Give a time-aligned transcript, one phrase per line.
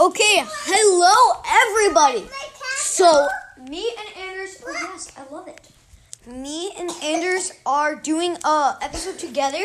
[0.00, 2.26] Okay, hello everybody.
[2.78, 3.28] So
[3.68, 5.68] me and Anders, oh yes, I love it.
[6.26, 9.62] Me and Anders are doing a episode together,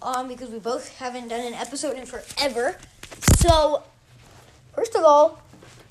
[0.00, 2.78] um, because we both haven't done an episode in forever.
[3.36, 3.82] So,
[4.74, 5.42] first of all,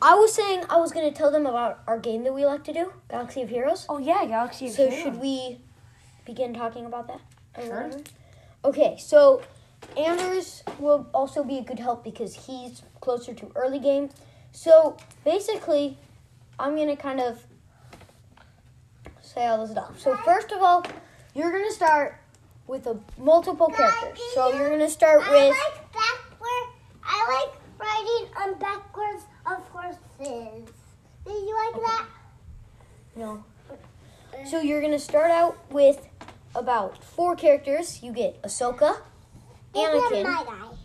[0.02, 2.74] I was saying I was gonna tell them about our game that we like to
[2.74, 3.86] do, Galaxy of Heroes.
[3.88, 5.04] Oh yeah, Galaxy of So Heroes.
[5.04, 5.60] So should we
[6.26, 7.22] begin talking about that?
[7.64, 7.92] Sure.
[8.64, 9.44] Okay, so
[9.98, 14.10] Anders will also be a good help because he's closer to early game.
[14.52, 15.98] So basically,
[16.60, 17.44] I'm gonna kind of
[19.22, 20.00] say all this stuff.
[20.00, 20.86] So first of all,
[21.34, 22.18] you're gonna start
[22.68, 24.20] with a multiple characters.
[24.34, 26.68] So you're gonna start I with like backward.
[27.04, 30.70] I like riding on backwards of horses.
[31.26, 32.06] Do you like that?
[33.16, 33.44] no.
[34.50, 36.08] So you're gonna start out with
[36.54, 38.04] about four characters.
[38.04, 38.98] You get Ahsoka,
[39.76, 40.78] Anakin.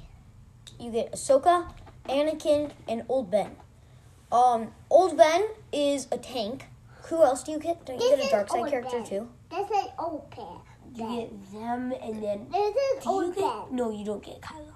[0.78, 1.72] you get Ahsoka,
[2.08, 3.56] Anakin, and Old Ben.
[4.32, 6.66] Um, Old Ben is a tank.
[7.04, 7.84] Who else do you get?
[7.86, 9.04] Don't you This get a dark side character Ben.
[9.06, 9.28] too?
[9.50, 10.46] This is old Ben.
[10.94, 13.44] you get them, and then This is do old get?
[13.44, 13.76] Ben.
[13.76, 14.66] No, you don't get Kylo.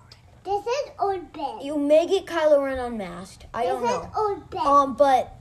[0.45, 1.61] This is old Ben.
[1.61, 3.47] You may get Kylo Ren unmasked.
[3.55, 4.01] I don't know.
[4.01, 4.67] this is old Ben.
[4.67, 5.37] Um, but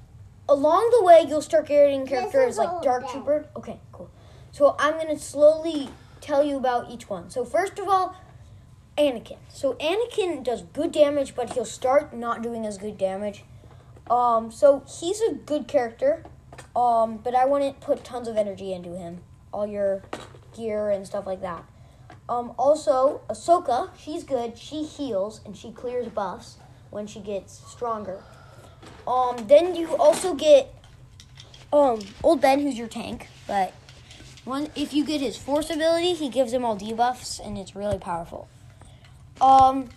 [0.48, 3.12] along the way, you'll start getting characters like Dark Ben.
[3.12, 3.48] Trooper.
[3.56, 4.12] Okay, cool.
[4.52, 5.90] So I'm gonna slowly
[6.22, 7.30] tell you about each one.
[7.32, 8.16] So first of all,
[8.98, 9.38] Anakin.
[9.50, 13.44] So Anakin does good damage, but he'll start not doing as good damage.
[14.10, 16.24] Um, so he's a good character.
[16.76, 19.22] Um, but I wouldn't put tons of energy into him.
[19.52, 20.04] All your
[20.56, 21.64] gear and stuff like that.
[22.30, 24.58] Um, also, Ahsoka, she's good.
[24.58, 26.58] She heals and she clears buffs
[26.90, 28.24] when she gets stronger.
[29.08, 30.74] Um, then you also get
[31.72, 33.28] um Old Ben, who's your tank.
[33.48, 33.74] But
[34.46, 37.98] one, if you get his Force ability, he gives him all debuffs, and it's really
[37.98, 38.48] powerful.
[39.42, 39.89] Um,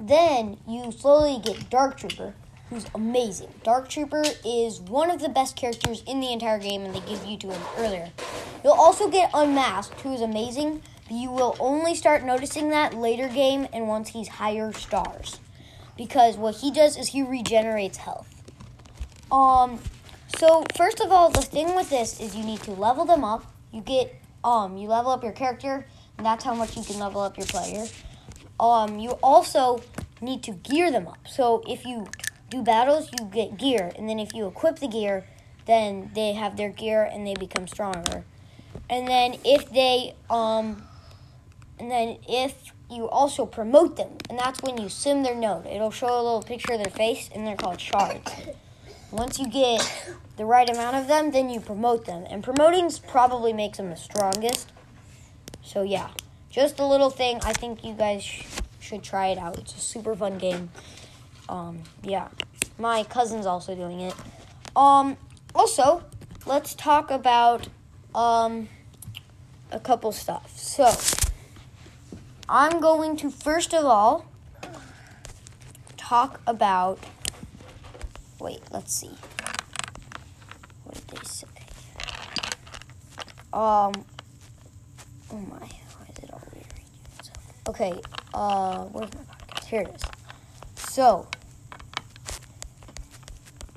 [0.00, 2.34] then you slowly get Dark Trooper,
[2.70, 3.48] who's amazing.
[3.62, 7.24] Dark Trooper is one of the best characters in the entire game, and they give
[7.24, 8.10] you to him earlier.
[8.62, 13.28] You'll also get Unmasked, who is amazing, but you will only start noticing that later
[13.28, 15.40] game and once he's higher stars.
[15.96, 18.28] Because what he does is he regenerates health.
[19.32, 19.78] Um,
[20.36, 23.44] so first of all, the thing with this is you need to level them up.
[23.72, 25.86] You get um, you level up your character,
[26.18, 27.86] and that's how much you can level up your player.
[28.60, 29.80] Um, you also
[30.20, 31.26] need to gear them up.
[31.28, 32.08] So if you
[32.50, 35.24] do battles, you get gear, and then if you equip the gear,
[35.66, 38.24] then they have their gear and they become stronger.
[38.90, 40.82] And then if they um,
[41.78, 45.66] and then if you also promote them, and that's when you sim their node.
[45.66, 48.32] It'll show a little picture of their face, and they're called shards.
[49.10, 52.24] Once you get the right amount of them, then you promote them.
[52.28, 54.72] And promoting probably makes them the strongest.
[55.68, 56.08] So, yeah,
[56.48, 57.40] just a little thing.
[57.42, 58.46] I think you guys sh-
[58.80, 59.58] should try it out.
[59.58, 60.70] It's a super fun game.
[61.46, 62.28] Um, yeah,
[62.78, 64.14] my cousin's also doing it.
[64.74, 65.18] Um,
[65.54, 66.04] also,
[66.46, 67.68] let's talk about
[68.14, 68.70] um,
[69.70, 70.58] a couple stuff.
[70.58, 70.90] So,
[72.48, 74.24] I'm going to first of all
[75.98, 76.98] talk about
[78.40, 79.10] Wait, let's see.
[80.84, 81.46] What did they say?
[83.52, 84.06] Um.
[85.30, 86.84] Oh my, why is it all rearranging
[87.18, 87.68] itself?
[87.68, 88.00] Okay,
[88.32, 89.64] uh, where's my podcast?
[89.64, 90.02] Here it is.
[90.92, 91.28] So,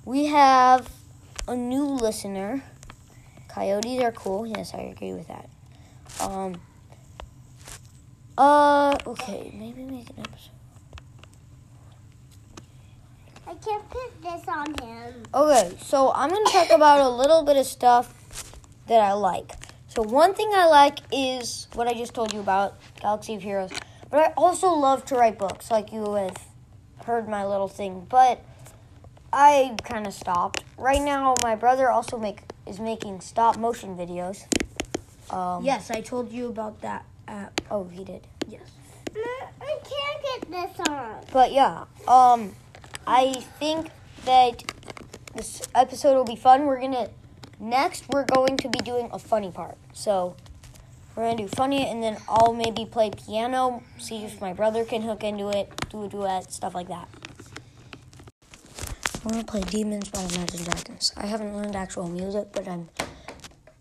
[0.06, 0.89] we have
[1.47, 2.63] a new listener.
[3.50, 4.47] Coyotes are cool.
[4.47, 5.50] Yes, I agree with that.
[6.22, 6.56] Um.
[8.38, 10.51] Uh, okay, maybe make an episode.
[13.45, 15.23] I can't put this on him.
[15.33, 18.13] Okay, so I'm going to talk about a little bit of stuff
[18.88, 19.51] that I like.
[19.94, 23.72] So, one thing I like is what I just told you about Galaxy of Heroes.
[24.09, 26.38] But I also love to write books, like you have
[27.06, 28.07] heard my little thing.
[28.09, 28.41] But
[29.34, 30.63] I kind of stopped.
[30.78, 34.46] Right now, my brother also make is making stop motion videos.
[35.30, 37.59] Um, Yes, I told you about that app.
[37.69, 38.25] Oh, he did.
[38.47, 38.62] Yes.
[39.13, 41.16] I can't get this on.
[41.34, 42.56] But yeah, um,
[43.06, 43.89] I think
[44.24, 44.63] that
[45.36, 46.65] this episode will be fun.
[46.65, 47.10] We're gonna
[47.62, 49.78] next we're going to be doing a funny part.
[49.94, 50.36] So
[51.16, 55.02] we're gonna do funny, and then I'll maybe play piano, see if my brother can
[55.02, 57.08] hook into it, do a duet, stuff like that.
[59.24, 61.13] I'm gonna play Demons by Imagine Dragons.
[61.16, 62.90] I haven't learned actual music, but I'm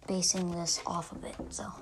[0.07, 1.37] basing this off of it.
[1.49, 1.73] So.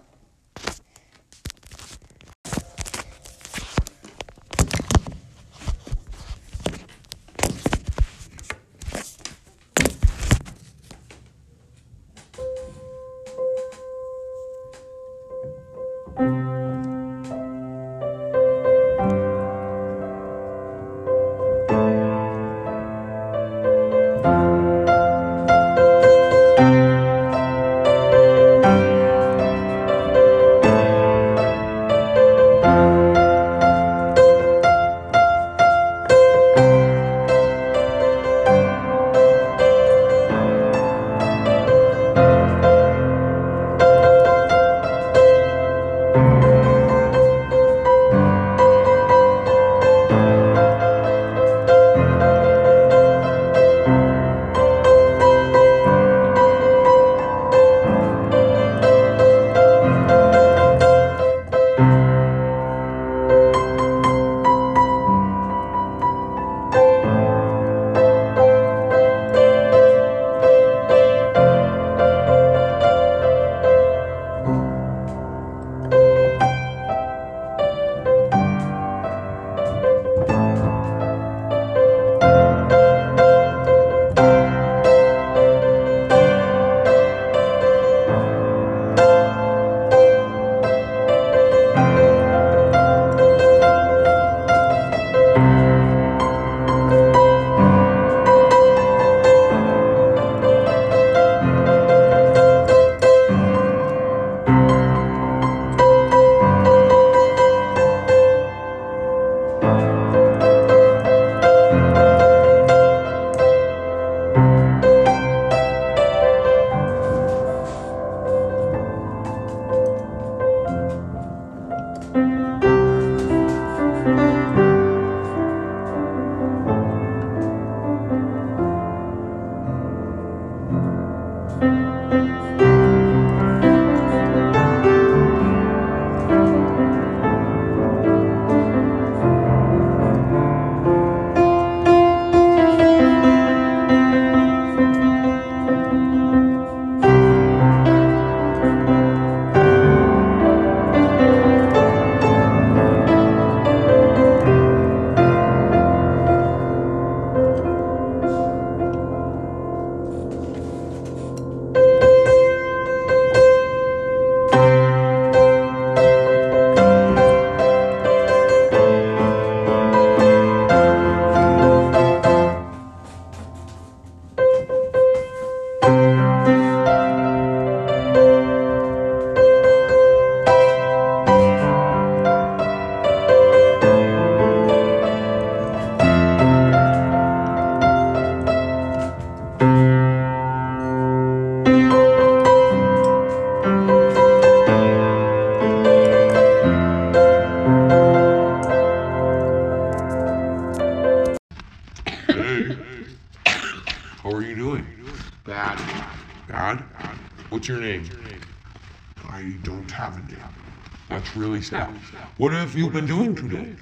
[210.28, 210.72] Don't have a name.
[211.08, 211.88] That's really sad.
[212.36, 213.74] What have you been doing today?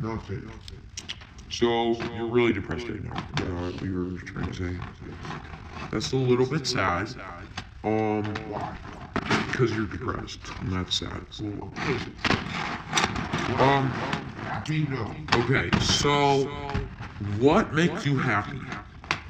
[0.00, 0.50] Nothing.
[1.50, 3.16] So you're really depressed right now.
[3.16, 4.76] Uh, what you were trying to say.
[5.90, 7.08] That's a little bit sad.
[7.82, 8.76] Um, Why?
[9.50, 11.24] because you're depressed, and that's sad.
[11.42, 14.86] Well, of course it's Um, happy.
[14.88, 15.14] No.
[15.34, 15.70] okay.
[15.80, 16.44] So,
[17.38, 18.60] what makes you happy?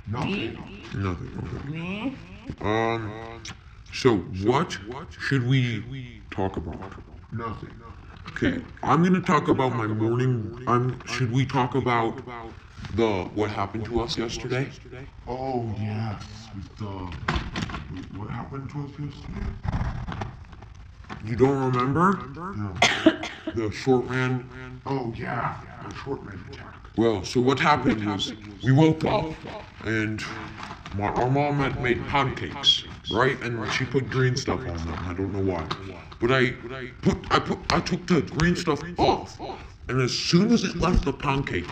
[0.07, 0.59] Nothing.
[0.95, 1.33] Nothing.
[1.69, 2.14] Okay.
[2.61, 3.43] Um.
[3.93, 4.79] So what
[5.19, 6.81] should we talk about?
[7.33, 7.71] Nothing.
[8.31, 10.65] Okay, I'm gonna talk about my morning.
[10.67, 10.99] I'm.
[11.07, 12.23] Should we talk about
[12.95, 14.71] the what happened to us yesterday?
[15.27, 16.25] Oh yes.
[16.79, 16.87] The.
[18.17, 19.47] What happened to us yesterday?
[21.25, 22.21] You don't remember
[22.57, 23.10] No.
[23.54, 24.49] The short man?
[24.87, 25.61] Oh yeah.
[25.88, 26.75] A short man attack.
[26.97, 29.33] Well, so what happened was we woke up
[29.85, 30.23] and
[30.97, 33.40] my our mom had made pancakes, right?
[33.42, 34.99] And she put green stuff on them.
[35.07, 35.66] I don't know why,
[36.21, 36.50] but I
[37.02, 39.40] put I put I took the green stuff off,
[39.88, 41.66] and as soon as it left the pancake,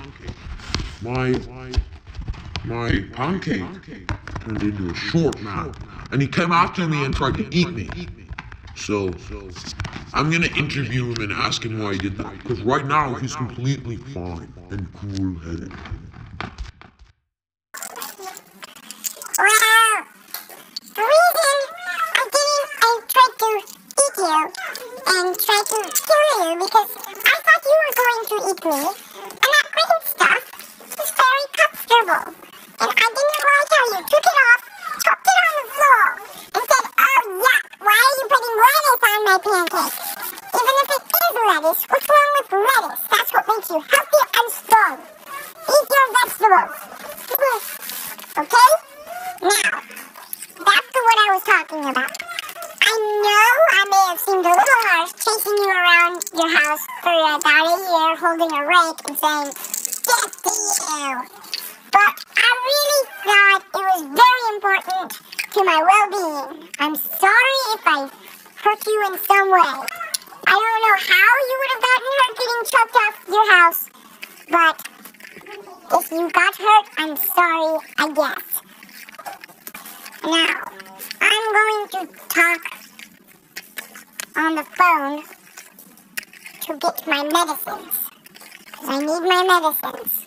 [1.03, 1.33] my
[2.65, 4.09] my pancake
[4.41, 5.75] turned into a short man,
[6.13, 7.91] and he came after me and tried to eat me.
[8.75, 9.13] So
[10.15, 12.39] I'm gonna interview him and ask him why he did that.
[12.39, 15.73] Because right now he's completely fine and cool-headed.
[19.39, 20.05] Well,
[20.95, 21.59] the reason
[22.15, 23.51] I didn't, I tried to
[24.03, 24.53] eat you
[25.07, 28.81] and tried to kill you because I thought you were going to eat me,
[29.29, 30.43] and that green stuff
[30.99, 32.35] was very comfortable.
[32.81, 34.63] And I didn't like how you took it off,
[35.05, 36.05] dropped it on the floor,
[36.55, 37.63] and said, "Oh yuck!
[37.79, 39.99] Why are you putting lettuce on my pancakes?
[40.51, 43.03] Even if it is lettuce, what's wrong with lettuce?
[43.07, 44.99] That's what makes you healthy and strong.
[45.75, 46.77] Eat your vegetables."
[48.39, 48.71] Okay?
[49.43, 49.83] Now,
[50.99, 52.13] to what I was talking about.
[52.83, 57.15] I know I may have seemed a little harsh chasing you around your house for
[57.39, 59.51] about a year holding a rake and saying,
[60.09, 61.15] Get to you!
[61.95, 65.09] But I really thought it was very important
[65.55, 66.69] to my well being.
[66.83, 68.11] I'm sorry if I
[68.59, 69.75] hurt you in some way.
[70.49, 73.83] I don't know how you would have gotten hurt getting chucked off your house,
[74.51, 74.89] but
[75.93, 78.63] if you got hurt, I'm sorry, I guess.
[80.25, 80.63] Now,
[81.21, 82.63] I'm going to talk
[84.37, 85.23] on the phone
[86.63, 87.95] to get my medicines.
[88.65, 90.27] Because I need my medicines.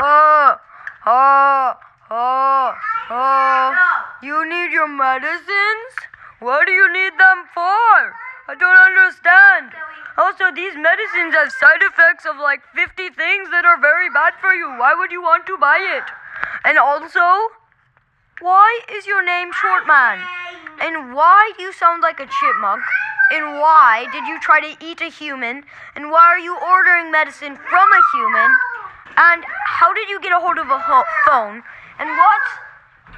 [0.00, 0.56] Oh,
[1.06, 1.74] oh,
[2.10, 2.74] oh,
[3.10, 3.74] oh.
[4.22, 5.92] You need your medicines?
[6.40, 8.14] What do you need them for?
[8.50, 9.57] I don't understand.
[10.38, 14.54] Also, these medicines have side effects of like 50 things that are very bad for
[14.54, 14.68] you.
[14.78, 16.04] Why would you want to buy it?
[16.64, 17.24] And also,
[18.40, 20.20] why is your name Short Man?
[20.80, 22.82] And why do you sound like a chipmunk?
[23.32, 25.64] And why did you try to eat a human?
[25.96, 28.50] And why are you ordering medicine from a human?
[29.16, 31.62] And how did you get a hold of a ho- phone?
[31.98, 32.44] And what?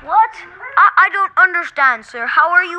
[0.08, 0.30] What?
[0.78, 2.24] I, I don't understand, sir.
[2.26, 2.78] How are you